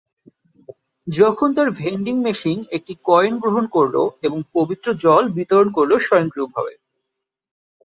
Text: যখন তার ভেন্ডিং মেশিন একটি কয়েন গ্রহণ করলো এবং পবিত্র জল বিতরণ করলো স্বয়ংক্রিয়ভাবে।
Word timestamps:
যখন 1.07 1.49
তার 1.53 1.69
ভেন্ডিং 1.79 2.15
মেশিন 2.21 2.57
একটি 2.71 2.93
কয়েন 3.03 3.33
গ্রহণ 3.39 3.65
করলো 3.67 4.03
এবং 4.21 4.39
পবিত্র 4.53 4.87
জল 5.03 5.23
বিতরণ 5.37 5.67
করলো 5.71 5.95
স্বয়ংক্রিয়ভাবে। 5.99 6.73